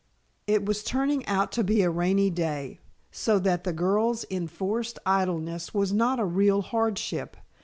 [0.47, 2.79] It was turning out to be a rainy day,
[3.11, 7.37] so that the girls' enforced idleness was not a real hardship.